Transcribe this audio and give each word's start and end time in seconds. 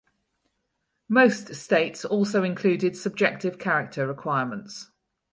Most 1.07 1.53
states 1.53 2.03
also 2.03 2.41
included 2.43 2.97
subjective 2.97 3.59
character 3.59 4.07
requirements. 4.07 4.89